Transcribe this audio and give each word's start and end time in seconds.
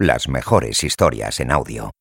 Las 0.00 0.28
mejores 0.28 0.82
historias 0.82 1.38
en 1.38 1.52
audio. 1.52 1.92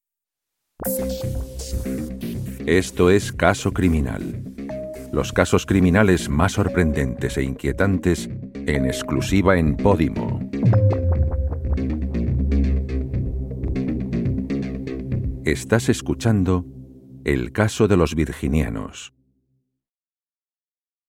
Esto 2.66 3.12
es 3.12 3.32
Caso 3.32 3.72
Criminal. 3.72 4.44
Los 5.12 5.32
casos 5.32 5.68
criminales 5.68 6.28
más 6.28 6.54
sorprendentes 6.54 7.38
e 7.38 7.44
inquietantes 7.44 8.32
en 8.66 8.88
exclusiva 8.88 9.60
en 9.60 9.78
Podimo. 9.78 10.40
Estás 15.46 15.90
escuchando 15.90 16.66
El 17.26 17.52
caso 17.52 17.88
de 17.88 17.96
los 17.96 18.16
virginianos. 18.16 19.14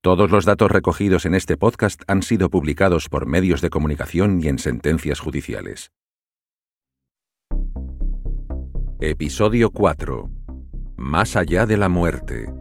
Todos 0.04 0.30
los 0.30 0.44
datos 0.44 0.70
recogidos 0.70 1.24
en 1.24 1.34
este 1.34 1.56
podcast 1.56 2.02
han 2.08 2.20
sido 2.20 2.50
publicados 2.50 3.08
por 3.08 3.24
medios 3.24 3.62
de 3.62 3.70
comunicación 3.70 4.38
y 4.42 4.48
en 4.48 4.58
sentencias 4.58 5.18
judiciales. 5.18 5.92
Episodio 9.00 9.70
4. 9.70 10.30
Más 10.98 11.36
allá 11.36 11.64
de 11.64 11.78
la 11.78 11.88
muerte. 11.88 12.52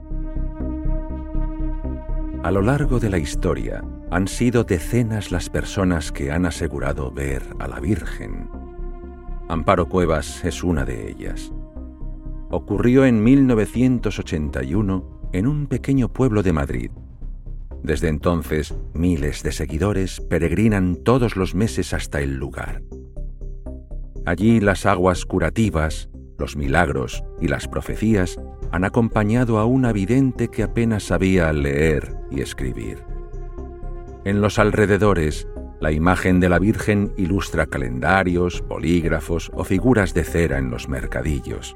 A 2.44 2.52
lo 2.52 2.62
largo 2.62 3.02
de 3.02 3.10
la 3.10 3.18
historia, 3.18 3.84
han 4.10 4.30
sido 4.30 4.64
decenas 4.64 5.30
las 5.30 5.50
personas 5.50 6.14
que 6.14 6.32
han 6.32 6.46
asegurado 6.46 7.12
ver 7.12 7.44
a 7.60 7.68
la 7.68 7.82
Virgen. 7.82 8.50
Amparo 9.50 9.90
Cuevas 9.90 10.46
es 10.46 10.64
una 10.64 10.86
de 10.86 11.12
ellas. 11.12 11.52
Ocurrió 12.50 13.04
en 13.04 13.22
1981 13.22 15.30
en 15.34 15.48
un 15.48 15.68
pequeño 15.68 16.08
pueblo 16.08 16.42
de 16.42 16.54
Madrid. 16.54 16.92
Desde 17.84 18.08
entonces, 18.08 18.74
miles 18.94 19.44
de 19.44 19.52
seguidores 19.52 20.22
peregrinan 20.22 20.96
todos 20.96 21.36
los 21.36 21.54
meses 21.54 21.94
hasta 21.94 22.22
el 22.22 22.38
lugar. 22.38 22.82
Allí 24.26 24.62
las 24.62 24.86
aguas 24.86 25.26
curativas, 25.26 26.10
los 26.38 26.56
milagros 26.56 27.24
y 27.42 27.50
las 27.50 27.68
profecías 27.68 28.40
han 28.72 28.86
acompañado 28.86 29.60
a 29.60 29.66
una 29.66 29.92
vidente 29.92 30.48
que 30.48 30.64
apenas 30.64 31.04
sabía 31.04 31.52
leer 31.52 32.16
y 32.32 32.40
escribir. 32.42 33.04
En 34.24 34.40
los 34.40 34.60
alrededores, 34.60 35.48
la 35.82 35.92
imagen 35.92 36.40
de 36.40 36.48
la 36.48 36.60
Virgen 36.60 37.12
ilustra 37.18 37.66
calendarios, 37.66 38.64
bolígrafos 38.66 39.52
o 39.54 39.66
figuras 39.66 40.14
de 40.14 40.24
cera 40.24 40.58
en 40.58 40.72
los 40.72 40.88
mercadillos. 40.88 41.76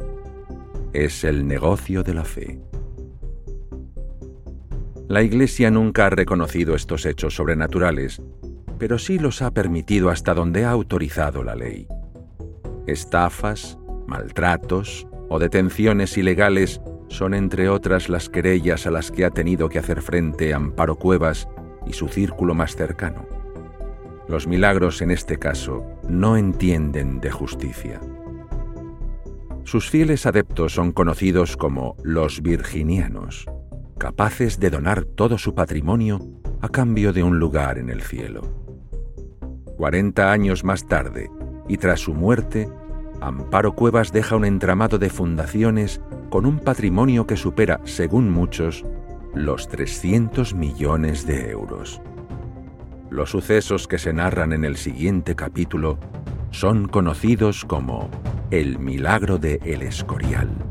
Es 0.93 1.25
el 1.25 1.45
negocio 1.45 2.03
de 2.03 2.13
la 2.13 2.23
fe. 2.23 2.61
La 5.07 5.23
Iglesia 5.23 5.71
nunca 5.71 6.07
ha 6.07 6.09
reconocido 6.09 6.75
estos 6.75 7.05
hechos 7.05 7.33
sobrenaturales, 7.33 8.21
pero 8.77 8.99
sí 8.99 9.19
los 9.19 9.41
ha 9.41 9.51
permitido 9.51 10.09
hasta 10.09 10.33
donde 10.33 10.65
ha 10.65 10.71
autorizado 10.71 11.45
la 11.45 11.55
ley. 11.55 11.87
Estafas, 12.87 13.79
maltratos 14.05 15.07
o 15.29 15.39
detenciones 15.39 16.17
ilegales 16.17 16.81
son 17.07 17.33
entre 17.33 17.69
otras 17.69 18.09
las 18.09 18.27
querellas 18.27 18.85
a 18.85 18.91
las 18.91 19.09
que 19.09 19.23
ha 19.23 19.29
tenido 19.29 19.69
que 19.69 19.79
hacer 19.79 20.01
frente 20.01 20.53
Amparo 20.53 20.97
Cuevas 20.97 21.47
y 21.85 21.93
su 21.93 22.09
círculo 22.09 22.53
más 22.53 22.75
cercano. 22.75 23.25
Los 24.27 24.45
milagros 24.45 25.01
en 25.01 25.11
este 25.11 25.37
caso 25.37 25.85
no 26.09 26.35
entienden 26.35 27.21
de 27.21 27.31
justicia. 27.31 28.01
Sus 29.63 29.89
fieles 29.89 30.25
adeptos 30.25 30.73
son 30.73 30.91
conocidos 30.91 31.55
como 31.55 31.95
los 32.03 32.41
virginianos 32.41 33.47
capaces 33.97 34.59
de 34.59 34.69
donar 34.69 35.03
todo 35.03 35.37
su 35.37 35.53
patrimonio 35.53 36.21
a 36.61 36.69
cambio 36.69 37.13
de 37.13 37.23
un 37.23 37.39
lugar 37.39 37.77
en 37.77 37.89
el 37.89 38.01
cielo. 38.01 38.41
Cuarenta 39.77 40.31
años 40.31 40.63
más 40.63 40.87
tarde, 40.87 41.29
y 41.67 41.77
tras 41.77 41.99
su 41.99 42.13
muerte, 42.13 42.69
Amparo 43.21 43.73
Cuevas 43.73 44.11
deja 44.11 44.35
un 44.35 44.45
entramado 44.45 44.97
de 44.97 45.09
fundaciones 45.09 46.01
con 46.29 46.45
un 46.45 46.59
patrimonio 46.59 47.25
que 47.25 47.37
supera, 47.37 47.79
según 47.83 48.29
muchos, 48.29 48.85
los 49.33 49.67
300 49.67 50.53
millones 50.53 51.25
de 51.25 51.51
euros. 51.51 52.01
Los 53.09 53.31
sucesos 53.31 53.87
que 53.87 53.97
se 53.97 54.13
narran 54.13 54.53
en 54.53 54.65
el 54.65 54.77
siguiente 54.77 55.35
capítulo 55.35 55.97
son 56.51 56.87
conocidos 56.87 57.65
como 57.65 58.09
el 58.51 58.79
milagro 58.79 59.37
de 59.37 59.59
El 59.63 59.81
Escorial. 59.81 60.66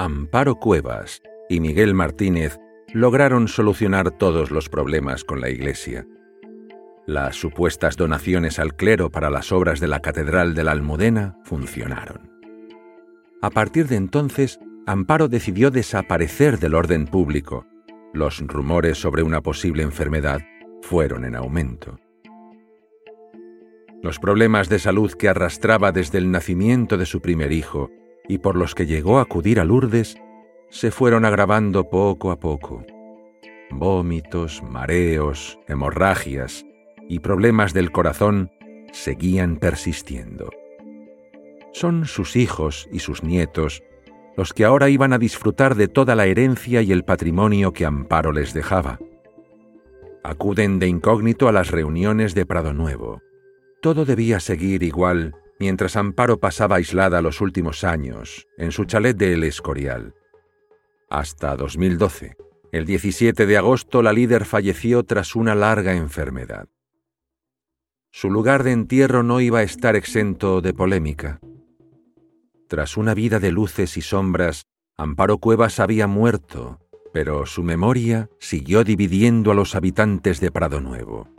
Amparo 0.00 0.54
Cuevas 0.54 1.22
y 1.48 1.58
Miguel 1.58 1.92
Martínez 1.92 2.60
lograron 2.94 3.48
solucionar 3.48 4.12
todos 4.12 4.52
los 4.52 4.68
problemas 4.68 5.24
con 5.24 5.40
la 5.40 5.50
Iglesia. 5.50 6.06
Las 7.04 7.34
supuestas 7.34 7.96
donaciones 7.96 8.60
al 8.60 8.76
clero 8.76 9.10
para 9.10 9.28
las 9.28 9.50
obras 9.50 9.80
de 9.80 9.88
la 9.88 9.98
Catedral 9.98 10.54
de 10.54 10.62
la 10.62 10.70
Almudena 10.70 11.36
funcionaron. 11.42 12.30
A 13.42 13.50
partir 13.50 13.88
de 13.88 13.96
entonces, 13.96 14.60
Amparo 14.86 15.26
decidió 15.26 15.72
desaparecer 15.72 16.60
del 16.60 16.76
orden 16.76 17.08
público. 17.08 17.66
Los 18.14 18.38
rumores 18.38 18.98
sobre 18.98 19.24
una 19.24 19.40
posible 19.40 19.82
enfermedad 19.82 20.42
fueron 20.80 21.24
en 21.24 21.34
aumento. 21.34 21.98
Los 24.00 24.20
problemas 24.20 24.68
de 24.68 24.78
salud 24.78 25.10
que 25.14 25.28
arrastraba 25.28 25.90
desde 25.90 26.18
el 26.18 26.30
nacimiento 26.30 26.96
de 26.98 27.04
su 27.04 27.20
primer 27.20 27.50
hijo 27.50 27.90
y 28.28 28.38
por 28.38 28.56
los 28.56 28.74
que 28.74 28.86
llegó 28.86 29.18
a 29.18 29.22
acudir 29.22 29.58
a 29.58 29.64
Lourdes 29.64 30.16
se 30.70 30.90
fueron 30.90 31.24
agravando 31.24 31.88
poco 31.88 32.30
a 32.30 32.38
poco. 32.38 32.84
Vómitos, 33.70 34.62
mareos, 34.62 35.58
hemorragias 35.66 36.64
y 37.08 37.20
problemas 37.20 37.72
del 37.72 37.90
corazón 37.90 38.50
seguían 38.92 39.56
persistiendo. 39.56 40.50
Son 41.72 42.06
sus 42.06 42.36
hijos 42.36 42.88
y 42.92 43.00
sus 43.00 43.22
nietos 43.22 43.82
los 44.36 44.52
que 44.52 44.64
ahora 44.64 44.88
iban 44.88 45.12
a 45.12 45.18
disfrutar 45.18 45.74
de 45.74 45.88
toda 45.88 46.14
la 46.14 46.26
herencia 46.26 46.80
y 46.80 46.92
el 46.92 47.04
patrimonio 47.04 47.72
que 47.72 47.84
Amparo 47.84 48.30
les 48.30 48.54
dejaba. 48.54 49.00
Acuden 50.22 50.78
de 50.78 50.86
incógnito 50.86 51.48
a 51.48 51.52
las 51.52 51.72
reuniones 51.72 52.36
de 52.36 52.46
Prado 52.46 52.72
Nuevo. 52.72 53.20
Todo 53.82 54.04
debía 54.04 54.38
seguir 54.38 54.84
igual 54.84 55.34
mientras 55.58 55.96
Amparo 55.96 56.38
pasaba 56.38 56.76
aislada 56.76 57.20
los 57.22 57.40
últimos 57.40 57.84
años 57.84 58.46
en 58.56 58.72
su 58.72 58.84
chalet 58.84 59.16
de 59.16 59.34
El 59.34 59.44
Escorial. 59.44 60.14
Hasta 61.10 61.56
2012. 61.56 62.36
El 62.70 62.84
17 62.84 63.46
de 63.46 63.56
agosto 63.56 64.02
la 64.02 64.12
líder 64.12 64.44
falleció 64.44 65.02
tras 65.02 65.34
una 65.34 65.54
larga 65.54 65.94
enfermedad. 65.94 66.68
Su 68.10 68.30
lugar 68.30 68.62
de 68.62 68.72
entierro 68.72 69.22
no 69.22 69.40
iba 69.40 69.60
a 69.60 69.62
estar 69.62 69.96
exento 69.96 70.60
de 70.60 70.74
polémica. 70.74 71.40
Tras 72.68 72.96
una 72.96 73.14
vida 73.14 73.38
de 73.38 73.52
luces 73.52 73.96
y 73.96 74.02
sombras, 74.02 74.64
Amparo 74.96 75.38
Cuevas 75.38 75.80
había 75.80 76.06
muerto, 76.06 76.80
pero 77.12 77.46
su 77.46 77.62
memoria 77.62 78.28
siguió 78.38 78.84
dividiendo 78.84 79.50
a 79.50 79.54
los 79.54 79.74
habitantes 79.74 80.40
de 80.40 80.50
Prado 80.50 80.80
Nuevo 80.80 81.37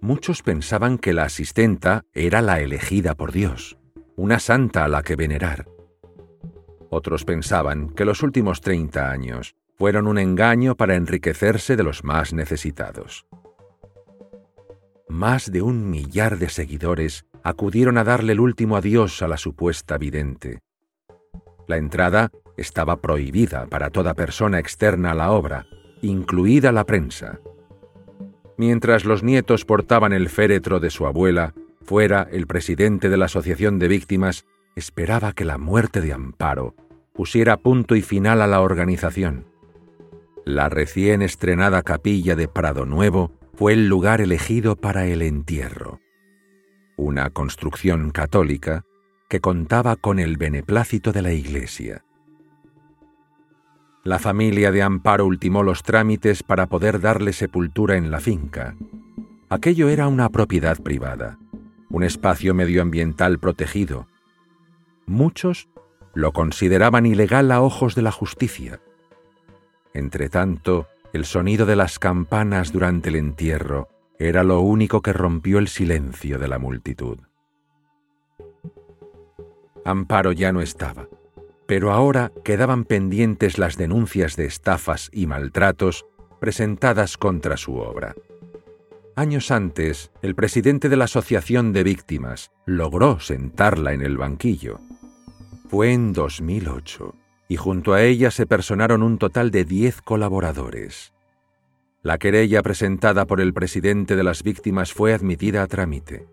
muchos 0.00 0.42
pensaban 0.42 0.98
que 0.98 1.12
la 1.12 1.24
asistenta 1.24 2.04
era 2.12 2.42
la 2.42 2.60
elegida 2.60 3.14
por 3.14 3.32
Dios, 3.32 3.78
una 4.16 4.38
santa 4.38 4.84
a 4.84 4.88
la 4.88 5.02
que 5.02 5.16
venerar. 5.16 5.66
Otros 6.90 7.24
pensaban 7.24 7.90
que 7.90 8.04
los 8.04 8.22
últimos 8.22 8.60
30 8.60 9.10
años 9.10 9.56
fueron 9.76 10.06
un 10.06 10.18
engaño 10.18 10.76
para 10.76 10.94
enriquecerse 10.94 11.76
de 11.76 11.82
los 11.82 12.04
más 12.04 12.32
necesitados. 12.32 13.26
Más 15.08 15.52
de 15.52 15.62
un 15.62 15.90
millar 15.90 16.38
de 16.38 16.48
seguidores 16.48 17.26
acudieron 17.42 17.98
a 17.98 18.04
darle 18.04 18.32
el 18.32 18.40
último 18.40 18.76
adiós 18.76 19.22
a 19.22 19.28
la 19.28 19.36
supuesta 19.36 19.98
vidente. 19.98 20.60
La 21.68 21.76
entrada 21.76 22.30
estaba 22.56 23.00
prohibida 23.00 23.66
para 23.66 23.90
toda 23.90 24.14
persona 24.14 24.58
externa 24.58 25.12
a 25.12 25.14
la 25.14 25.30
obra, 25.30 25.66
incluida 26.02 26.72
la 26.72 26.84
prensa. 26.84 27.38
Mientras 28.58 29.04
los 29.04 29.22
nietos 29.22 29.64
portaban 29.64 30.12
el 30.12 30.28
féretro 30.28 30.80
de 30.80 30.90
su 30.90 31.06
abuela, 31.06 31.54
fuera 31.82 32.26
el 32.30 32.46
presidente 32.46 33.08
de 33.08 33.16
la 33.16 33.26
Asociación 33.26 33.78
de 33.78 33.88
Víctimas 33.88 34.46
esperaba 34.76 35.32
que 35.32 35.44
la 35.44 35.58
muerte 35.58 36.00
de 36.00 36.12
Amparo 36.12 36.74
pusiera 37.12 37.56
punto 37.56 37.96
y 37.96 38.02
final 38.02 38.42
a 38.42 38.46
la 38.46 38.60
organización. 38.60 39.46
La 40.44 40.68
recién 40.68 41.22
estrenada 41.22 41.82
capilla 41.82 42.36
de 42.36 42.46
Prado 42.46 42.86
Nuevo 42.86 43.32
fue 43.54 43.72
el 43.72 43.88
lugar 43.88 44.20
elegido 44.20 44.76
para 44.76 45.06
el 45.06 45.22
entierro. 45.22 46.00
Una 46.96 47.30
construcción 47.30 48.10
católica 48.10 48.84
que 49.28 49.40
contaba 49.40 49.96
con 49.96 50.18
el 50.18 50.36
beneplácito 50.36 51.12
de 51.12 51.22
la 51.22 51.32
Iglesia. 51.32 52.05
La 54.06 54.20
familia 54.20 54.70
de 54.70 54.84
Amparo 54.84 55.26
ultimó 55.26 55.64
los 55.64 55.82
trámites 55.82 56.44
para 56.44 56.68
poder 56.68 57.00
darle 57.00 57.32
sepultura 57.32 57.96
en 57.96 58.12
la 58.12 58.20
finca. 58.20 58.76
Aquello 59.48 59.88
era 59.88 60.06
una 60.06 60.28
propiedad 60.28 60.80
privada, 60.80 61.40
un 61.90 62.04
espacio 62.04 62.54
medioambiental 62.54 63.40
protegido. 63.40 64.06
Muchos 65.06 65.68
lo 66.14 66.32
consideraban 66.32 67.04
ilegal 67.04 67.50
a 67.50 67.60
ojos 67.60 67.96
de 67.96 68.02
la 68.02 68.12
justicia. 68.12 68.80
Entretanto, 69.92 70.86
el 71.12 71.24
sonido 71.24 71.66
de 71.66 71.74
las 71.74 71.98
campanas 71.98 72.70
durante 72.70 73.08
el 73.08 73.16
entierro 73.16 73.88
era 74.20 74.44
lo 74.44 74.60
único 74.60 75.02
que 75.02 75.14
rompió 75.14 75.58
el 75.58 75.66
silencio 75.66 76.38
de 76.38 76.46
la 76.46 76.60
multitud. 76.60 77.18
Amparo 79.84 80.30
ya 80.30 80.52
no 80.52 80.60
estaba, 80.60 81.08
pero 81.66 81.92
ahora 81.92 82.32
quedaban 82.44 82.84
pendientes 82.84 83.58
las 83.58 83.76
denuncias 83.76 84.36
de 84.36 84.46
estafas 84.46 85.10
y 85.12 85.26
maltratos 85.26 86.06
presentadas 86.40 87.16
contra 87.16 87.56
su 87.56 87.76
obra. 87.76 88.14
Años 89.16 89.50
antes, 89.50 90.12
el 90.22 90.34
presidente 90.34 90.88
de 90.88 90.96
la 90.96 91.04
Asociación 91.04 91.72
de 91.72 91.82
Víctimas 91.82 92.52
logró 92.66 93.18
sentarla 93.18 93.94
en 93.94 94.02
el 94.02 94.18
banquillo. 94.18 94.78
Fue 95.68 95.92
en 95.92 96.12
2008 96.12 97.14
y 97.48 97.56
junto 97.56 97.94
a 97.94 98.02
ella 98.02 98.30
se 98.30 98.46
personaron 98.46 99.02
un 99.02 99.18
total 99.18 99.50
de 99.50 99.64
10 99.64 100.02
colaboradores. 100.02 101.12
La 102.02 102.18
querella 102.18 102.62
presentada 102.62 103.24
por 103.26 103.40
el 103.40 103.52
presidente 103.52 104.16
de 104.16 104.22
las 104.22 104.42
víctimas 104.42 104.92
fue 104.92 105.12
admitida 105.12 105.62
a 105.62 105.66
trámite. 105.66 106.26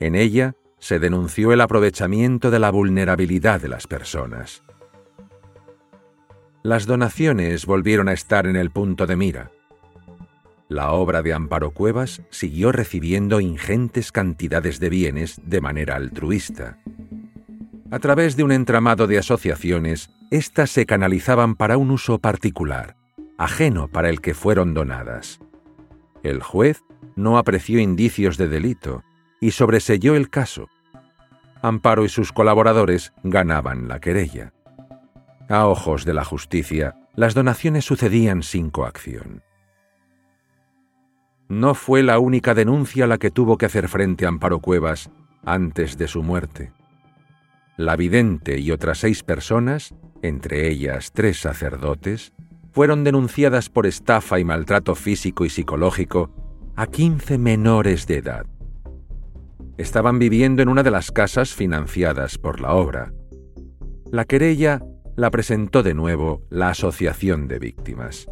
En 0.00 0.14
ella 0.14 0.54
se 0.80 0.98
denunció 0.98 1.52
el 1.52 1.60
aprovechamiento 1.60 2.50
de 2.50 2.58
la 2.58 2.70
vulnerabilidad 2.70 3.60
de 3.60 3.68
las 3.68 3.86
personas. 3.86 4.64
Las 6.62 6.86
donaciones 6.86 7.64
volvieron 7.64 8.08
a 8.08 8.12
estar 8.12 8.46
en 8.46 8.56
el 8.56 8.70
punto 8.70 9.06
de 9.06 9.16
mira. 9.16 9.50
La 10.68 10.92
obra 10.92 11.22
de 11.22 11.32
Amparo 11.32 11.70
Cuevas 11.72 12.22
siguió 12.30 12.72
recibiendo 12.72 13.40
ingentes 13.40 14.12
cantidades 14.12 14.80
de 14.80 14.88
bienes 14.88 15.40
de 15.44 15.60
manera 15.60 15.96
altruista. 15.96 16.78
A 17.90 17.98
través 17.98 18.36
de 18.36 18.44
un 18.44 18.52
entramado 18.52 19.06
de 19.06 19.18
asociaciones, 19.18 20.10
éstas 20.30 20.70
se 20.70 20.86
canalizaban 20.86 21.56
para 21.56 21.76
un 21.76 21.90
uso 21.90 22.18
particular, 22.18 22.96
ajeno 23.36 23.88
para 23.88 24.10
el 24.10 24.20
que 24.20 24.34
fueron 24.34 24.74
donadas. 24.74 25.40
El 26.22 26.40
juez 26.42 26.82
no 27.16 27.36
apreció 27.36 27.80
indicios 27.80 28.36
de 28.36 28.48
delito 28.48 29.02
y 29.40 29.52
sobreselló 29.52 30.14
el 30.14 30.28
caso. 30.28 30.68
Amparo 31.62 32.04
y 32.04 32.08
sus 32.08 32.32
colaboradores 32.32 33.12
ganaban 33.22 33.88
la 33.88 34.00
querella. 34.00 34.52
A 35.48 35.66
ojos 35.66 36.04
de 36.04 36.14
la 36.14 36.24
justicia, 36.24 36.94
las 37.16 37.34
donaciones 37.34 37.84
sucedían 37.84 38.42
sin 38.42 38.70
coacción. 38.70 39.42
No 41.48 41.74
fue 41.74 42.02
la 42.02 42.18
única 42.20 42.54
denuncia 42.54 43.06
la 43.06 43.18
que 43.18 43.30
tuvo 43.32 43.58
que 43.58 43.66
hacer 43.66 43.88
frente 43.88 44.24
a 44.24 44.28
Amparo 44.28 44.60
Cuevas 44.60 45.10
antes 45.44 45.98
de 45.98 46.06
su 46.06 46.22
muerte. 46.22 46.72
La 47.76 47.96
vidente 47.96 48.60
y 48.60 48.70
otras 48.70 48.98
seis 48.98 49.22
personas, 49.24 49.94
entre 50.22 50.68
ellas 50.68 51.10
tres 51.12 51.40
sacerdotes, 51.40 52.32
fueron 52.72 53.02
denunciadas 53.02 53.68
por 53.68 53.86
estafa 53.86 54.38
y 54.38 54.44
maltrato 54.44 54.94
físico 54.94 55.44
y 55.44 55.50
psicológico 55.50 56.30
a 56.76 56.86
15 56.86 57.38
menores 57.38 58.06
de 58.06 58.18
edad. 58.18 58.46
Estaban 59.80 60.18
viviendo 60.18 60.60
en 60.60 60.68
una 60.68 60.82
de 60.82 60.90
las 60.90 61.10
casas 61.10 61.54
financiadas 61.54 62.36
por 62.36 62.60
la 62.60 62.74
obra. 62.74 63.14
La 64.12 64.26
querella 64.26 64.82
la 65.16 65.30
presentó 65.30 65.82
de 65.82 65.94
nuevo 65.94 66.42
la 66.50 66.68
Asociación 66.68 67.48
de 67.48 67.58
Víctimas. 67.58 68.26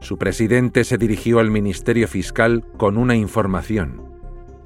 Su 0.00 0.18
presidente 0.18 0.82
se 0.82 0.98
dirigió 0.98 1.38
al 1.38 1.52
Ministerio 1.52 2.08
Fiscal 2.08 2.64
con 2.78 2.96
una 2.96 3.14
información 3.14 4.02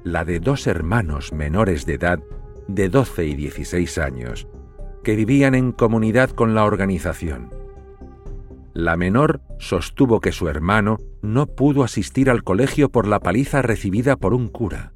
la 0.03 0.25
de 0.25 0.39
dos 0.39 0.65
hermanos 0.65 1.33
menores 1.33 1.85
de 1.85 1.93
edad 1.93 2.19
de 2.67 2.89
12 2.89 3.27
y 3.27 3.35
16 3.35 3.99
años, 3.99 4.47
que 5.03 5.15
vivían 5.15 5.53
en 5.53 5.71
comunidad 5.71 6.31
con 6.31 6.55
la 6.55 6.65
organización. 6.65 7.60
La 8.73 8.95
menor 8.95 9.41
sostuvo 9.59 10.21
que 10.21 10.31
su 10.31 10.47
hermano 10.47 10.97
no 11.21 11.45
pudo 11.47 11.83
asistir 11.83 12.29
al 12.29 12.43
colegio 12.43 12.89
por 12.89 13.05
la 13.05 13.19
paliza 13.19 13.61
recibida 13.61 14.15
por 14.15 14.33
un 14.33 14.47
cura. 14.47 14.93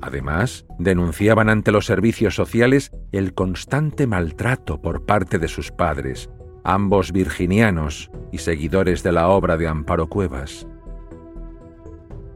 Además, 0.00 0.66
denunciaban 0.78 1.48
ante 1.48 1.70
los 1.70 1.86
servicios 1.86 2.34
sociales 2.34 2.90
el 3.12 3.34
constante 3.34 4.06
maltrato 4.06 4.80
por 4.80 5.04
parte 5.04 5.38
de 5.38 5.48
sus 5.48 5.70
padres, 5.70 6.30
ambos 6.64 7.12
virginianos 7.12 8.10
y 8.32 8.38
seguidores 8.38 9.02
de 9.02 9.12
la 9.12 9.28
obra 9.28 9.56
de 9.56 9.68
Amparo 9.68 10.08
Cuevas. 10.08 10.66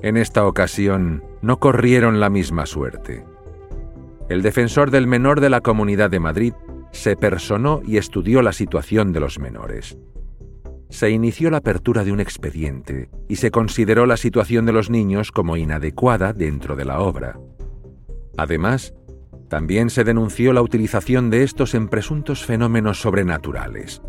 En 0.03 0.17
esta 0.17 0.47
ocasión 0.47 1.25
no 1.41 1.59
corrieron 1.59 2.21
la 2.21 2.29
misma 2.29 2.67
suerte. 2.67 3.25
El 4.29 4.43
defensor 4.43 4.91
del 4.91 5.07
menor 5.07 5.41
de 5.41 5.51
la 5.51 5.61
Comunidad 5.63 6.11
de 6.11 6.21
Madrid 6.21 6.53
se 6.93 7.17
personó 7.17 7.81
y 7.85 7.97
estudió 7.97 8.43
la 8.43 8.53
situación 8.53 9.13
de 9.13 9.21
los 9.21 9.39
menores. 9.39 9.99
Se 10.89 11.11
inició 11.11 11.51
la 11.51 11.59
apertura 11.59 12.05
de 12.05 12.13
un 12.13 12.21
expediente 12.21 13.11
y 13.29 13.37
se 13.37 13.51
consideró 13.51 14.07
la 14.07 14.17
situación 14.17 14.67
de 14.67 14.73
los 14.73 14.89
niños 14.89 15.33
como 15.33 15.57
inadecuada 15.57 16.33
dentro 16.33 16.77
de 16.77 16.85
la 16.85 17.01
obra. 17.01 17.39
Además, 18.37 18.95
también 19.49 19.91
se 19.91 20.05
denunció 20.05 20.53
la 20.53 20.63
utilización 20.63 21.31
de 21.31 21.43
estos 21.43 21.75
en 21.75 21.89
presuntos 21.89 22.45
fenómenos 22.45 23.01
sobrenaturales. 23.01 24.03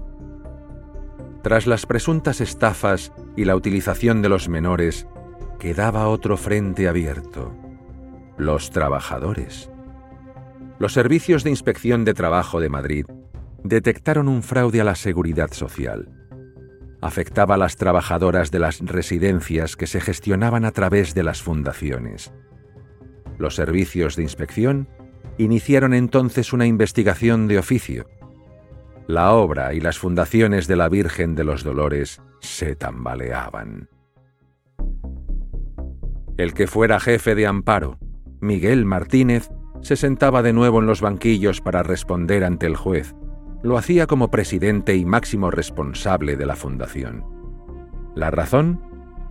Tras 1.44 1.68
las 1.68 1.86
presuntas 1.86 2.42
estafas 2.42 3.14
y 3.36 3.46
la 3.46 3.56
utilización 3.56 4.22
de 4.22 4.30
los 4.30 4.50
menores, 4.50 5.08
quedaba 5.60 6.08
otro 6.08 6.38
frente 6.38 6.88
abierto, 6.88 7.56
los 8.38 8.72
trabajadores. 8.72 9.70
Los 10.80 10.94
servicios 10.94 11.44
de 11.44 11.50
inspección 11.50 12.06
de 12.06 12.14
trabajo 12.14 12.60
de 12.60 12.70
Madrid 12.70 13.06
detectaron 13.64 14.28
un 14.28 14.44
fraude 14.44 14.82
a 14.82 14.84
la 14.84 14.96
seguridad 14.96 15.52
social. 15.52 16.17
Afectaba 17.02 17.56
a 17.56 17.58
las 17.58 17.76
trabajadoras 17.76 18.52
de 18.52 18.60
las 18.60 18.80
residencias 18.80 19.76
que 19.76 19.88
se 19.88 20.02
gestionaban 20.02 20.66
a 20.66 20.72
través 20.72 21.14
de 21.14 21.24
las 21.24 21.42
fundaciones. 21.42 22.34
Los 23.38 23.56
servicios 23.56 24.16
de 24.16 24.24
inspección 24.24 24.88
iniciaron 25.38 25.94
entonces 25.94 26.54
una 26.54 26.66
investigación 26.66 27.48
de 27.48 27.60
oficio. 27.60 28.08
La 29.08 29.32
obra 29.34 29.74
y 29.74 29.80
las 29.80 30.00
fundaciones 30.00 30.68
de 30.68 30.76
la 30.76 30.90
Virgen 30.90 31.36
de 31.36 31.44
los 31.44 31.64
Dolores 31.64 32.22
se 32.40 32.76
tambaleaban. 32.76 33.90
El 36.38 36.54
que 36.54 36.68
fuera 36.68 37.00
jefe 37.00 37.36
de 37.36 37.48
amparo, 37.48 38.00
Miguel 38.42 38.86
Martínez, 38.86 39.50
se 39.82 39.96
sentaba 39.96 40.42
de 40.42 40.54
nuevo 40.54 40.80
en 40.80 40.88
los 40.88 41.02
banquillos 41.02 41.62
para 41.62 41.84
responder 41.84 42.44
ante 42.44 42.66
el 42.66 42.76
juez. 42.76 43.16
Lo 43.64 43.78
hacía 43.78 44.08
como 44.08 44.30
presidente 44.30 44.96
y 44.96 45.06
máximo 45.06 45.52
responsable 45.52 46.38
de 46.38 46.46
la 46.46 46.56
fundación. 46.56 47.26
¿La 48.16 48.32
razón? 48.32 48.82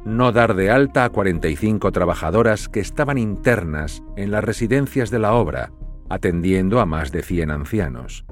No 0.05 0.31
dar 0.33 0.55
de 0.55 0.71
alta 0.71 1.05
a 1.05 1.11
45 1.11 1.91
trabajadoras 1.93 2.69
que 2.69 2.81
estaban 2.81 3.19
internas 3.19 4.03
en 4.17 4.31
las 4.31 4.45
residencias 4.45 5.11
de 5.11 5.19
la 5.19 5.35
obra, 5.35 5.73
atendiendo 6.09 6.81
a 6.81 6.87
más 6.87 7.11
de 7.11 7.23
100 7.23 7.51
ancianos. 7.51 8.25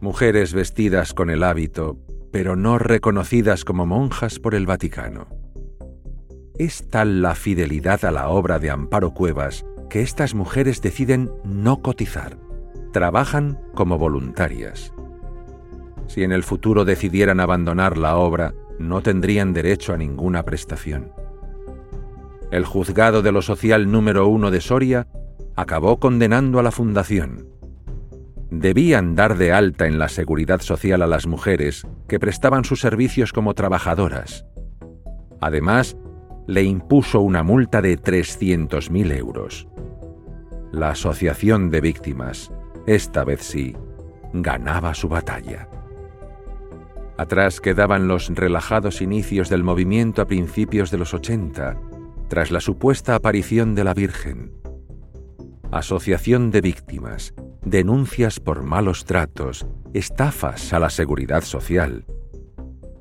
Mujeres 0.00 0.54
vestidas 0.54 1.12
con 1.12 1.28
el 1.28 1.42
hábito, 1.42 1.98
pero 2.32 2.56
no 2.56 2.78
reconocidas 2.78 3.64
como 3.64 3.84
monjas 3.84 4.38
por 4.38 4.54
el 4.54 4.66
Vaticano. 4.66 5.28
Es 6.58 6.88
tal 6.88 7.22
la 7.22 7.34
fidelidad 7.34 8.04
a 8.04 8.10
la 8.10 8.28
obra 8.28 8.58
de 8.58 8.70
Amparo 8.70 9.12
Cuevas 9.12 9.64
que 9.88 10.02
estas 10.02 10.34
mujeres 10.34 10.82
deciden 10.82 11.30
no 11.44 11.82
cotizar. 11.82 12.38
Trabajan 12.92 13.58
como 13.74 13.98
voluntarias. 13.98 14.92
Si 16.08 16.24
en 16.24 16.32
el 16.32 16.42
futuro 16.42 16.84
decidieran 16.84 17.38
abandonar 17.38 17.96
la 17.96 18.16
obra, 18.16 18.54
no 18.78 19.02
tendrían 19.02 19.52
derecho 19.52 19.92
a 19.92 19.96
ninguna 19.96 20.42
prestación. 20.42 21.12
El 22.50 22.64
juzgado 22.64 23.22
de 23.22 23.30
lo 23.30 23.42
social 23.42 23.90
número 23.92 24.26
uno 24.26 24.50
de 24.50 24.60
Soria 24.60 25.06
acabó 25.54 26.00
condenando 26.00 26.58
a 26.58 26.62
la 26.62 26.70
fundación. 26.70 27.46
Debían 28.50 29.14
dar 29.14 29.36
de 29.36 29.52
alta 29.52 29.86
en 29.86 29.98
la 29.98 30.08
seguridad 30.08 30.60
social 30.60 31.02
a 31.02 31.06
las 31.06 31.26
mujeres 31.26 31.86
que 32.08 32.18
prestaban 32.18 32.64
sus 32.64 32.80
servicios 32.80 33.34
como 33.34 33.52
trabajadoras. 33.52 34.46
Además, 35.40 35.96
le 36.46 36.62
impuso 36.62 37.20
una 37.20 37.42
multa 37.42 37.82
de 37.82 37.98
300.000 37.98 39.14
euros. 39.14 39.68
La 40.72 40.90
Asociación 40.90 41.68
de 41.68 41.82
Víctimas, 41.82 42.50
esta 42.86 43.24
vez 43.24 43.42
sí, 43.42 43.76
ganaba 44.32 44.94
su 44.94 45.08
batalla. 45.10 45.68
Atrás 47.18 47.60
quedaban 47.60 48.08
los 48.08 48.28
relajados 48.28 49.02
inicios 49.02 49.48
del 49.48 49.64
movimiento 49.64 50.22
a 50.22 50.26
principios 50.26 50.90
de 50.90 50.98
los 50.98 51.12
80, 51.12 51.76
tras 52.28 52.50
la 52.50 52.60
supuesta 52.60 53.14
aparición 53.14 53.74
de 53.74 53.84
la 53.84 53.92
Virgen. 53.92 54.52
Asociación 55.70 56.50
de 56.50 56.60
Víctimas, 56.60 57.34
denuncias 57.62 58.40
por 58.40 58.62
malos 58.62 59.04
tratos, 59.04 59.66
estafas 59.92 60.72
a 60.72 60.78
la 60.78 60.90
seguridad 60.90 61.42
social, 61.42 62.06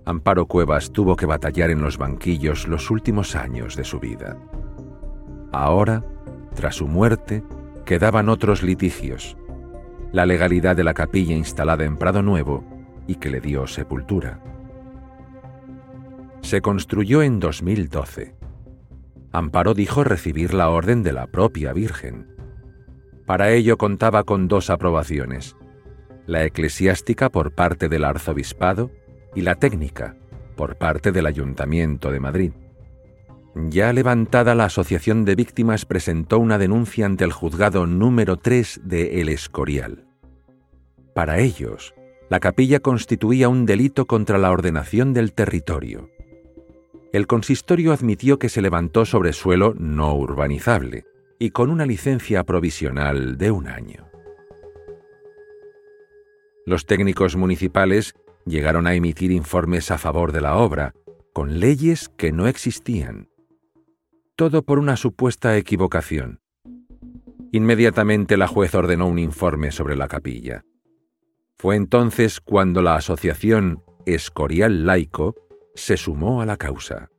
Amparo 0.07 0.45
Cuevas 0.45 0.93
tuvo 0.93 1.17
que 1.17 1.25
batallar 1.25 1.69
en 1.69 1.81
los 1.81 1.97
banquillos 1.97 2.65
los 2.65 2.89
últimos 2.89 3.36
años 3.36 3.75
de 3.75 3.83
su 3.83 4.00
vida. 4.00 4.38
Ahora, 5.51 6.01
tras 6.55 6.75
su 6.75 6.88
muerte, 6.88 7.43
quedaban 7.83 8.29
otros 8.29 8.63
litigios. 8.63 9.36
La 10.13 10.25
legalidad 10.25 10.77
de 10.77 10.86
la 10.86 10.93
capilla 10.93 11.36
instalada 11.36 11.83
en 11.83 11.97
Prado 11.97 12.21
Nuevo 12.21 12.63
y 13.07 13.15
que 13.15 13.29
le 13.29 13.41
dio 13.41 13.67
sepultura. 13.67 14.39
se 16.41 16.61
construyó 16.61 17.23
en 17.23 17.39
2012. 17.39 18.35
Amparo 19.31 19.73
dijo 19.73 20.03
recibir 20.03 20.53
la 20.53 20.69
orden 20.69 21.03
de 21.03 21.11
la 21.11 21.27
propia 21.27 21.73
Virgen. 21.73 22.27
Para 23.25 23.51
ello 23.51 23.77
contaba 23.77 24.23
con 24.23 24.47
dos 24.47 24.69
aprobaciones, 24.69 25.57
la 26.25 26.45
eclesiástica 26.45 27.29
por 27.29 27.53
parte 27.53 27.89
del 27.89 28.05
arzobispado 28.05 28.91
y 29.35 29.41
la 29.41 29.55
técnica 29.55 30.15
por 30.55 30.77
parte 30.77 31.11
del 31.11 31.25
Ayuntamiento 31.25 32.11
de 32.11 32.19
Madrid. 32.19 32.51
Ya 33.55 33.91
levantada 33.93 34.55
la 34.55 34.65
Asociación 34.65 35.25
de 35.25 35.35
Víctimas 35.35 35.85
presentó 35.85 36.39
una 36.39 36.57
denuncia 36.57 37.05
ante 37.05 37.23
el 37.23 37.31
juzgado 37.31 37.87
número 37.87 38.37
3 38.37 38.81
de 38.83 39.21
El 39.21 39.29
Escorial. 39.29 40.05
Para 41.15 41.39
ellos, 41.39 41.95
la 42.29 42.39
capilla 42.39 42.79
constituía 42.79 43.50
un 43.50 43.65
delito 43.65 44.05
contra 44.05 44.38
la 44.38 44.51
ordenación 44.51 45.13
del 45.13 45.34
territorio. 45.34 46.10
El 47.13 47.25
consistorio 47.25 47.93
admitió 47.93 48.38
que 48.38 48.50
se 48.50 48.62
levantó 48.62 49.05
sobre 49.05 49.34
suelo 49.34 49.74
no 49.77 50.13
urbanizable 50.15 51.05
y 51.39 51.51
con 51.51 51.69
una 51.69 51.86
licencia 51.86 52.43
provisional 52.43 53.38
de 53.38 53.51
un 53.51 53.67
año. 53.67 54.10
Los 56.65 56.86
técnicos 56.86 57.38
municipales 57.38 58.13
llegaron 58.46 58.88
a 58.88 58.93
emitir 58.93 59.31
informes 59.31 59.89
a 59.89 59.98
favor 59.98 60.34
de 60.34 60.41
la 60.41 60.57
obra, 60.57 60.93
con 61.31 61.60
leyes 61.60 62.10
que 62.10 62.31
no 62.34 62.48
existían. 62.48 63.29
Todo 64.36 64.63
por 64.63 64.77
una 64.77 64.98
supuesta 64.98 65.55
equivocación. 65.55 66.41
Inmediatamente 67.53 68.36
la 68.36 68.48
juez 68.48 68.75
ordenó 68.75 69.07
un 69.07 69.17
informe 69.17 69.72
sobre 69.72 69.96
la 69.96 70.07
capilla. 70.07 70.63
Fue 71.59 71.75
entonces 71.75 72.39
cuando 72.39 72.81
la 72.81 72.95
asociación 72.95 73.83
Escorial 74.05 74.85
Laico 74.85 75.35
se 75.73 75.97
sumó 75.97 76.41
a 76.41 76.45
la 76.45 76.57
causa. 76.57 77.09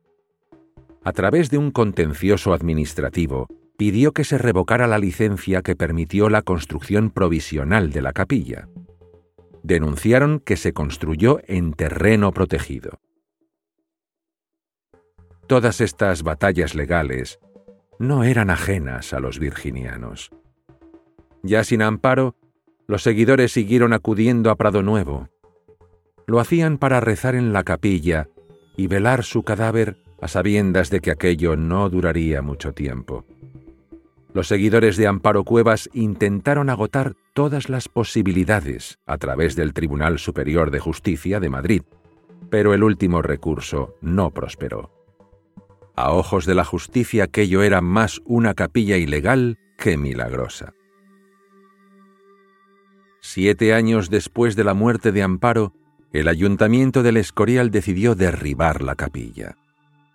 A 1.03 1.11
través 1.11 1.49
de 1.49 1.57
un 1.57 1.71
contencioso 1.71 2.53
administrativo, 2.53 3.47
pidió 3.77 4.13
que 4.13 4.23
se 4.23 4.37
revocara 4.37 4.87
la 4.87 4.97
licencia 4.97 5.61
que 5.61 5.75
permitió 5.75 6.29
la 6.29 6.41
construcción 6.41 7.11
provisional 7.11 7.91
de 7.91 8.01
la 8.01 8.13
capilla. 8.13 8.67
Denunciaron 9.63 10.39
que 10.39 10.57
se 10.57 10.73
construyó 10.73 11.39
en 11.47 11.73
terreno 11.73 12.31
protegido. 12.31 12.99
Todas 15.47 15.81
estas 15.81 16.23
batallas 16.23 16.75
legales 16.75 17.39
no 17.97 18.23
eran 18.23 18.49
ajenas 18.49 19.13
a 19.13 19.19
los 19.19 19.39
virginianos. 19.39 20.31
Ya 21.43 21.63
sin 21.63 21.81
amparo, 21.81 22.35
los 22.89 23.03
seguidores 23.03 23.51
siguieron 23.51 23.93
acudiendo 23.93 24.49
a 24.49 24.55
Prado 24.55 24.81
Nuevo. 24.81 25.29
Lo 26.25 26.39
hacían 26.39 26.79
para 26.79 26.99
rezar 26.99 27.35
en 27.35 27.53
la 27.53 27.61
capilla 27.61 28.29
y 28.77 28.87
velar 28.87 29.23
su 29.23 29.43
cadáver 29.43 29.97
a 30.19 30.27
sabiendas 30.27 30.89
de 30.89 30.99
que 30.99 31.11
aquello 31.11 31.55
no 31.55 31.87
duraría 31.91 32.41
mucho 32.41 32.73
tiempo. 32.73 33.25
Los 34.33 34.47
seguidores 34.47 34.97
de 34.97 35.05
Amparo 35.05 35.43
Cuevas 35.43 35.87
intentaron 35.93 36.71
agotar 36.71 37.13
todas 37.35 37.69
las 37.69 37.89
posibilidades 37.89 38.97
a 39.05 39.19
través 39.19 39.55
del 39.55 39.73
Tribunal 39.73 40.17
Superior 40.17 40.71
de 40.71 40.79
Justicia 40.79 41.39
de 41.39 41.49
Madrid, 41.51 41.83
pero 42.49 42.73
el 42.73 42.81
último 42.81 43.21
recurso 43.21 43.93
no 44.01 44.31
prosperó. 44.31 44.91
A 45.95 46.11
ojos 46.11 46.47
de 46.47 46.55
la 46.55 46.65
justicia 46.65 47.25
aquello 47.25 47.61
era 47.61 47.81
más 47.81 48.19
una 48.25 48.55
capilla 48.55 48.97
ilegal 48.97 49.59
que 49.77 49.95
milagrosa. 49.95 50.73
Siete 53.31 53.75
años 53.75 54.09
después 54.09 54.55
de 54.55 54.63
la 54.63 54.73
muerte 54.73 55.11
de 55.11 55.21
Amparo, 55.21 55.71
el 56.13 56.27
ayuntamiento 56.27 57.03
del 57.03 57.15
Escorial 57.15 57.69
decidió 57.69 58.15
derribar 58.15 58.81
la 58.81 58.95
capilla. 58.95 59.55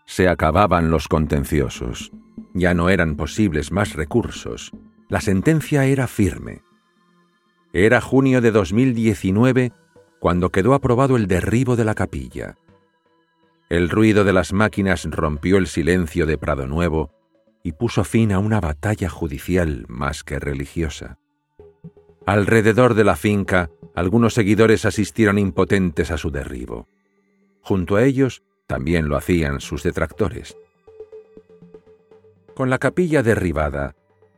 Se 0.05 0.29
acababan 0.29 0.91
los 0.91 1.07
contenciosos. 1.07 2.11
Ya 2.55 2.75
no 2.75 2.89
eran 2.89 3.15
posibles 3.15 3.71
más 3.71 3.95
recursos. 3.95 4.73
La 5.09 5.21
sentencia 5.21 5.85
era 5.85 6.09
firme. 6.09 6.63
Era 7.73 8.01
junio 8.01 8.41
de 8.41 8.51
2019 8.51 9.71
cuando 10.19 10.51
quedó 10.51 10.75
aprobado 10.75 11.17
el 11.17 11.29
derribo 11.29 11.77
de 11.77 11.85
la 11.85 11.95
capilla. 11.95 12.57
El 13.69 13.91
ruido 13.91 14.25
de 14.25 14.33
las 14.33 14.53
máquinas 14.53 15.05
rompió 15.05 15.59
el 15.59 15.69
silencio 15.69 16.27
de 16.27 16.37
Prado 16.37 16.67
Nuevo 16.67 17.13
y 17.63 17.75
puso 17.75 18.03
fin 18.03 18.33
a 18.33 18.41
una 18.41 18.61
batalla 18.61 19.09
judicial 19.09 19.85
más 19.87 20.25
que 20.25 20.41
religiosa. 20.41 21.21
Alrededor 22.27 22.95
de 22.95 23.05
la 23.05 23.17
finca, 23.17 23.71
algunos 23.95 24.35
seguidores 24.35 24.87
asistieron 24.87 25.39
impotentes 25.39 26.11
a 26.11 26.17
su 26.17 26.31
derribo. 26.31 26.89
Junto 27.61 27.97
a 27.97 28.05
ellos, 28.05 28.43
también 28.67 29.09
lo 29.09 29.17
hacían 29.17 29.61
sus 29.61 29.83
detractores. 29.83 30.57
Con 32.55 32.71
la 32.71 32.79
capilla 32.79 33.23
derribada, 33.23 33.95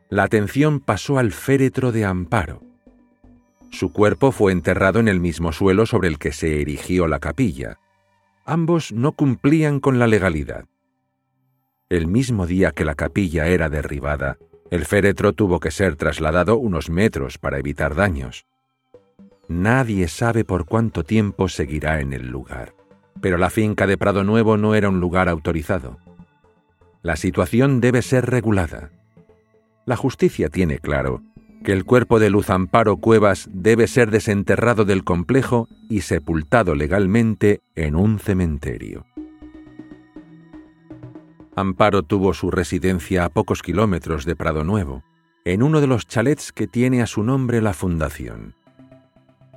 la 0.09 0.23
atención 0.23 0.79
pasó 0.79 1.17
al 1.17 1.31
féretro 1.31 1.91
de 1.91 2.03
Amparo. 2.03 2.61
Su 3.69 3.91
cuerpo 3.91 4.31
fue 4.31 4.51
enterrado 4.51 4.99
en 4.99 5.07
el 5.07 5.19
mismo 5.19 5.51
suelo 5.53 5.85
sobre 5.85 6.07
el 6.07 6.17
que 6.17 6.31
se 6.31 6.61
erigió 6.61 7.07
la 7.07 7.19
capilla. 7.19 7.79
Ambos 8.45 8.91
no 8.91 9.13
cumplían 9.13 9.79
con 9.79 9.99
la 9.99 10.07
legalidad. 10.07 10.65
El 11.89 12.07
mismo 12.07 12.47
día 12.47 12.71
que 12.71 12.85
la 12.85 12.95
capilla 12.95 13.47
era 13.47 13.69
derribada, 13.69 14.37
el 14.71 14.85
féretro 14.85 15.33
tuvo 15.33 15.59
que 15.59 15.71
ser 15.71 15.95
trasladado 15.95 16.57
unos 16.57 16.89
metros 16.89 17.37
para 17.37 17.59
evitar 17.59 17.95
daños. 17.95 18.45
Nadie 19.47 20.07
sabe 20.07 20.43
por 20.43 20.65
cuánto 20.65 21.03
tiempo 21.03 21.47
seguirá 21.47 22.01
en 22.01 22.11
el 22.11 22.27
lugar, 22.27 22.73
pero 23.21 23.37
la 23.37 23.49
finca 23.49 23.87
de 23.87 23.97
Prado 23.97 24.23
Nuevo 24.23 24.57
no 24.57 24.75
era 24.75 24.89
un 24.89 24.99
lugar 24.99 25.29
autorizado. 25.29 25.97
La 27.01 27.15
situación 27.15 27.79
debe 27.79 28.01
ser 28.01 28.25
regulada. 28.25 28.91
La 29.85 29.95
justicia 29.95 30.49
tiene 30.49 30.79
claro 30.79 31.21
que 31.63 31.71
el 31.71 31.85
cuerpo 31.85 32.19
de 32.19 32.29
Luz 32.29 32.49
Amparo 32.49 32.97
Cuevas 32.97 33.49
debe 33.51 33.87
ser 33.87 34.11
desenterrado 34.11 34.85
del 34.85 35.03
complejo 35.03 35.67
y 35.89 36.01
sepultado 36.01 36.75
legalmente 36.75 37.61
en 37.75 37.95
un 37.95 38.19
cementerio. 38.19 39.05
Amparo 41.57 42.03
tuvo 42.03 42.35
su 42.35 42.51
residencia 42.51 43.25
a 43.25 43.29
pocos 43.29 43.63
kilómetros 43.63 44.25
de 44.25 44.35
Prado 44.35 44.63
Nuevo, 44.63 45.03
en 45.43 45.63
uno 45.63 45.81
de 45.81 45.87
los 45.87 46.07
chalets 46.07 46.51
que 46.51 46.67
tiene 46.67 47.01
a 47.01 47.07
su 47.07 47.23
nombre 47.23 47.63
la 47.63 47.73
fundación. 47.73 48.53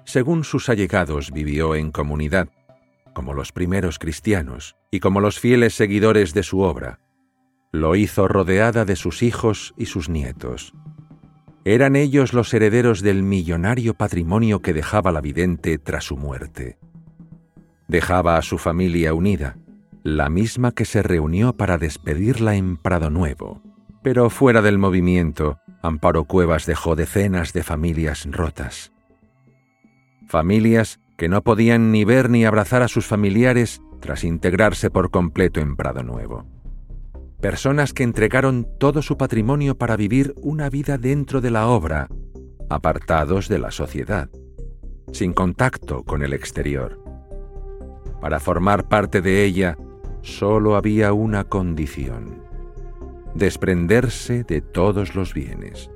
Según 0.07 0.45
sus 0.45 0.71
allegados, 0.71 1.31
vivió 1.31 1.75
en 1.75 1.91
comunidad, 1.91 2.49
como 3.13 3.35
los 3.35 3.53
primeros 3.53 3.99
cristianos 3.99 4.77
y 4.91 5.01
como 5.01 5.21
los 5.21 5.39
fieles 5.39 5.75
seguidores 5.75 6.33
de 6.33 6.43
su 6.43 6.61
obra. 6.61 7.01
Lo 7.71 7.95
hizo 7.97 8.29
rodeada 8.29 8.87
de 8.87 8.97
sus 8.97 9.23
hijos 9.23 9.75
y 9.77 9.85
sus 9.85 10.09
nietos. 10.09 10.73
Eran 11.67 11.97
ellos 11.97 12.33
los 12.33 12.55
herederos 12.55 13.03
del 13.03 13.23
millonario 13.23 13.93
patrimonio 13.93 14.63
que 14.63 14.73
dejaba 14.73 15.13
la 15.13 15.21
vidente 15.21 15.77
tras 15.77 16.05
su 16.05 16.17
muerte. 16.17 16.79
Dejaba 17.89 18.39
a 18.39 18.43
su 18.43 18.57
familia 18.57 19.13
unida, 19.13 19.59
la 20.03 20.31
misma 20.31 20.73
que 20.73 20.85
se 20.85 21.03
reunió 21.03 21.57
para 21.57 21.79
despedirla 21.79 22.55
en 22.55 22.77
Prado 22.77 23.11
Nuevo. 23.11 23.63
Pero 24.03 24.31
fuera 24.31 24.63
del 24.63 24.79
movimiento, 24.79 25.59
Amparo 25.83 26.25
Cuevas 26.25 26.67
dejó 26.67 26.97
decenas 26.97 27.53
de 27.53 27.63
familias 27.63 28.27
rotas. 28.31 28.93
Familias 30.27 31.01
que 31.19 31.29
no 31.29 31.43
podían 31.43 31.93
ni 31.93 32.05
ver 32.05 32.31
ni 32.31 32.47
abrazar 32.47 32.83
a 32.83 32.89
sus 32.89 33.07
familiares 33.07 33.83
tras 34.01 34.25
integrarse 34.25 34.91
por 34.91 35.11
completo 35.11 35.61
en 35.61 35.77
Prado 35.77 36.03
Nuevo. 36.03 36.47
Personas 37.43 37.93
que 37.93 38.03
entregaron 38.03 38.67
todo 38.79 39.03
su 39.03 39.19
patrimonio 39.19 39.77
para 39.77 39.97
vivir 39.97 40.35
una 40.43 40.71
vida 40.71 40.97
dentro 40.97 41.41
de 41.41 41.51
la 41.51 41.69
obra, 41.69 42.09
apartados 42.71 43.49
de 43.49 43.59
la 43.59 43.71
sociedad, 43.71 44.31
sin 45.13 45.35
contacto 45.35 46.05
con 46.05 46.23
el 46.23 46.33
exterior. 46.33 47.03
Para 48.21 48.41
formar 48.41 48.89
parte 48.89 49.21
de 49.21 49.45
ella, 49.45 49.77
solo 50.23 50.77
había 50.77 51.13
una 51.13 51.45
condición, 51.45 52.43
desprenderse 53.35 54.45
de 54.45 54.61
todos 54.61 55.15
los 55.15 55.35
bienes. 55.35 55.91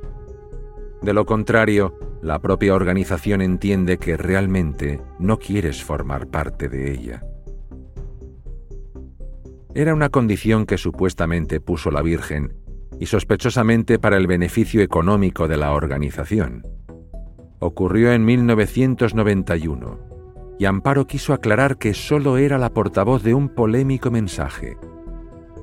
De 1.02 1.12
lo 1.12 1.26
contrario, 1.26 1.98
la 2.22 2.38
propia 2.38 2.74
organización 2.74 3.42
entiende 3.42 3.98
que 3.98 4.16
realmente 4.16 5.00
no 5.18 5.38
quieres 5.38 5.84
formar 5.84 6.28
parte 6.28 6.68
de 6.68 6.92
ella. 6.92 7.22
Era 9.74 9.92
una 9.92 10.08
condición 10.08 10.66
que 10.66 10.78
supuestamente 10.78 11.60
puso 11.60 11.90
la 11.90 12.00
Virgen 12.00 12.54
y 13.00 13.06
sospechosamente 13.06 13.98
para 13.98 14.16
el 14.16 14.26
beneficio 14.26 14.80
económico 14.80 15.48
de 15.48 15.56
la 15.56 15.72
organización. 15.72 16.62
Ocurrió 17.58 18.12
en 18.12 18.24
1991 18.24 20.13
y 20.58 20.66
Amparo 20.66 21.06
quiso 21.06 21.32
aclarar 21.32 21.78
que 21.78 21.94
sólo 21.94 22.36
era 22.36 22.58
la 22.58 22.70
portavoz 22.70 23.22
de 23.22 23.34
un 23.34 23.48
polémico 23.48 24.10
mensaje. 24.10 24.76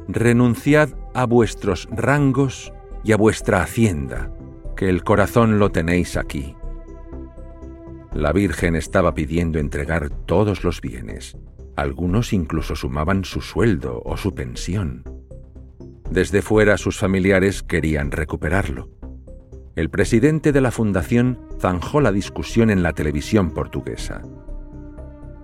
Renunciad 0.07 0.89
a 1.13 1.25
vuestros 1.25 1.87
rangos 1.91 2.73
y 3.03 3.13
a 3.13 3.17
vuestra 3.17 3.61
hacienda, 3.61 4.31
que 4.75 4.89
el 4.89 5.03
corazón 5.03 5.59
lo 5.59 5.69
tenéis 5.69 6.17
aquí. 6.17 6.55
La 8.13 8.33
Virgen 8.33 8.75
estaba 8.75 9.13
pidiendo 9.13 9.59
entregar 9.59 10.09
todos 10.09 10.63
los 10.63 10.81
bienes, 10.81 11.37
Algunos 11.75 12.33
incluso 12.33 12.75
sumaban 12.75 13.23
su 13.23 13.41
sueldo 13.41 14.01
o 14.05 14.17
su 14.17 14.33
pensión. 14.33 15.03
Desde 16.09 16.41
fuera 16.41 16.77
sus 16.77 16.97
familiares 16.97 17.63
querían 17.63 18.11
recuperarlo. 18.11 18.89
El 19.75 19.89
presidente 19.89 20.51
de 20.51 20.59
la 20.59 20.71
fundación 20.71 21.39
zanjó 21.59 22.01
la 22.01 22.11
discusión 22.11 22.69
en 22.69 22.83
la 22.83 22.91
televisión 22.91 23.51
portuguesa. 23.51 24.21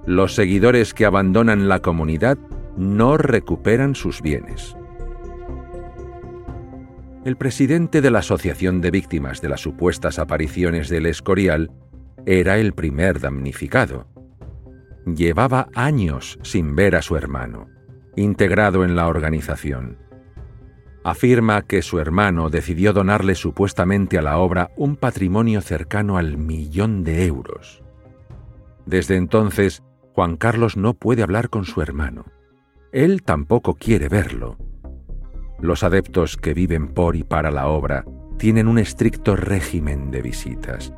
Los 0.07 0.33
seguidores 0.33 0.95
que 0.95 1.05
abandonan 1.05 1.67
la 1.67 1.81
comunidad 1.81 2.39
no 2.77 3.17
recuperan 3.17 3.93
sus 3.93 4.21
bienes. 4.21 4.75
El 7.25 7.35
presidente 7.35 8.01
de 8.01 8.09
la 8.09 8.19
Asociación 8.19 8.81
de 8.81 8.89
Víctimas 8.89 9.41
de 9.41 9.49
las 9.49 9.61
supuestas 9.61 10.17
apariciones 10.17 10.87
del 10.87 11.05
Escorial 11.05 11.71
era 12.25 12.57
el 12.57 12.73
primer 12.73 13.19
damnificado. 13.19 14.07
Llevaba 15.05 15.67
años 15.75 16.39
sin 16.41 16.73
ver 16.75 16.95
a 16.95 17.01
su 17.01 17.17
hermano, 17.17 17.67
integrado 18.15 18.83
en 18.83 18.95
la 18.95 19.07
organización 19.07 20.07
afirma 21.07 21.61
que 21.61 21.83
su 21.83 21.99
hermano 21.99 22.49
decidió 22.49 22.91
donarle 22.91 23.35
supuestamente 23.35 24.17
a 24.17 24.21
la 24.21 24.39
obra 24.39 24.71
un 24.75 24.97
patrimonio 24.97 25.61
cercano 25.61 26.17
al 26.17 26.37
millón 26.37 27.05
de 27.05 27.25
euros. 27.25 27.81
Desde 28.85 29.15
entonces, 29.15 29.83
Juan 30.17 30.35
Carlos 30.35 30.77
no 30.77 30.95
puede 30.95 31.21
hablar 31.21 31.51
con 31.51 31.63
su 31.63 31.79
hermano. 31.79 32.25
Él 32.91 33.21
tampoco 33.21 33.75
quiere 33.75 34.09
verlo. 34.09 34.57
Los 35.59 35.83
adeptos 35.83 36.37
que 36.37 36.55
viven 36.55 36.87
por 36.87 37.15
y 37.15 37.23
para 37.23 37.51
la 37.51 37.67
obra 37.67 38.03
tienen 38.39 38.67
un 38.67 38.79
estricto 38.79 39.35
régimen 39.35 40.09
de 40.09 40.23
visitas. 40.23 40.91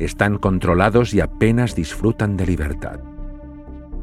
Están 0.00 0.38
controlados 0.38 1.14
y 1.14 1.20
apenas 1.20 1.76
disfrutan 1.76 2.36
de 2.36 2.46
libertad. 2.46 2.98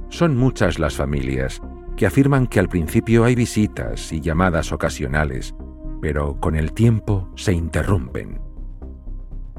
Son 0.07 0.37
muchas 0.37 0.79
las 0.79 0.95
familias 0.95 1.61
que 1.97 2.05
afirman 2.05 2.47
que 2.47 2.61
al 2.61 2.69
principio 2.69 3.25
hay 3.25 3.35
visitas 3.35 4.13
y 4.13 4.21
llamadas 4.21 4.71
ocasionales, 4.71 5.53
pero 6.01 6.39
con 6.39 6.55
el 6.55 6.71
tiempo 6.71 7.29
se 7.35 7.51
interrumpen. 7.51 8.39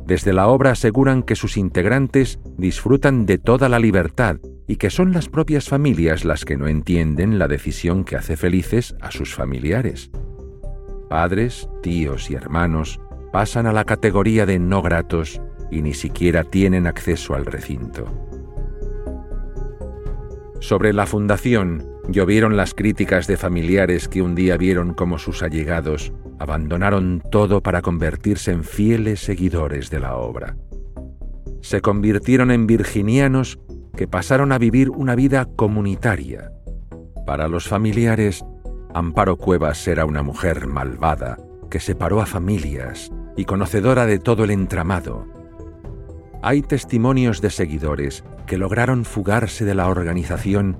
Desde 0.06 0.32
la 0.32 0.46
obra 0.48 0.70
aseguran 0.70 1.24
que 1.24 1.36
sus 1.36 1.58
integrantes 1.58 2.40
disfrutan 2.56 3.26
de 3.26 3.36
toda 3.36 3.68
la 3.68 3.78
libertad 3.78 4.38
y 4.66 4.76
que 4.76 4.90
son 4.90 5.12
las 5.12 5.28
propias 5.28 5.68
familias 5.68 6.24
las 6.24 6.44
que 6.44 6.56
no 6.56 6.68
entienden 6.68 7.38
la 7.38 7.48
decisión 7.48 8.04
que 8.04 8.16
hace 8.16 8.36
felices 8.36 8.94
a 9.00 9.10
sus 9.10 9.34
familiares. 9.34 10.10
Padres, 11.08 11.68
tíos 11.82 12.30
y 12.30 12.34
hermanos 12.34 13.00
pasan 13.32 13.66
a 13.66 13.72
la 13.72 13.84
categoría 13.84 14.46
de 14.46 14.58
no 14.58 14.82
gratos 14.82 15.40
y 15.70 15.82
ni 15.82 15.94
siquiera 15.94 16.44
tienen 16.44 16.86
acceso 16.86 17.34
al 17.34 17.46
recinto. 17.46 18.06
Sobre 20.60 20.92
la 20.92 21.06
fundación, 21.06 21.84
llovieron 22.08 22.56
las 22.56 22.74
críticas 22.74 23.26
de 23.26 23.36
familiares 23.36 24.08
que 24.08 24.22
un 24.22 24.34
día 24.34 24.56
vieron 24.56 24.94
cómo 24.94 25.18
sus 25.18 25.42
allegados 25.42 26.12
abandonaron 26.38 27.22
todo 27.30 27.62
para 27.62 27.82
convertirse 27.82 28.52
en 28.52 28.64
fieles 28.64 29.20
seguidores 29.20 29.90
de 29.90 30.00
la 30.00 30.16
obra. 30.16 30.56
Se 31.60 31.80
convirtieron 31.80 32.50
en 32.50 32.66
virginianos 32.66 33.58
que 33.96 34.08
pasaron 34.08 34.52
a 34.52 34.58
vivir 34.58 34.90
una 34.90 35.14
vida 35.14 35.46
comunitaria. 35.56 36.52
Para 37.26 37.48
los 37.48 37.68
familiares, 37.68 38.44
Amparo 38.94 39.36
Cuevas 39.36 39.86
era 39.88 40.04
una 40.04 40.22
mujer 40.22 40.66
malvada 40.66 41.38
que 41.70 41.80
separó 41.80 42.20
a 42.20 42.26
familias 42.26 43.10
y 43.36 43.44
conocedora 43.44 44.06
de 44.06 44.18
todo 44.18 44.44
el 44.44 44.50
entramado. 44.50 45.26
Hay 46.42 46.62
testimonios 46.62 47.40
de 47.40 47.50
seguidores 47.50 48.24
que 48.46 48.58
lograron 48.58 49.04
fugarse 49.04 49.64
de 49.64 49.74
la 49.74 49.88
organización 49.88 50.76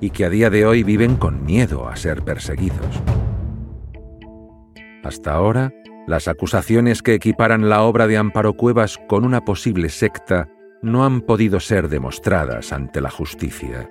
y 0.00 0.10
que 0.10 0.24
a 0.24 0.30
día 0.30 0.50
de 0.50 0.66
hoy 0.66 0.82
viven 0.82 1.16
con 1.16 1.44
miedo 1.44 1.88
a 1.88 1.96
ser 1.96 2.22
perseguidos. 2.22 3.02
Hasta 5.02 5.32
ahora, 5.32 5.72
las 6.06 6.28
acusaciones 6.28 7.02
que 7.02 7.14
equiparan 7.14 7.68
la 7.68 7.82
obra 7.82 8.06
de 8.06 8.16
Amparo 8.16 8.54
Cuevas 8.54 8.98
con 9.08 9.24
una 9.24 9.44
posible 9.44 9.88
secta 9.88 10.48
no 10.82 11.04
han 11.04 11.20
podido 11.20 11.60
ser 11.60 11.88
demostradas 11.88 12.72
ante 12.72 13.00
la 13.00 13.10
justicia. 13.10 13.90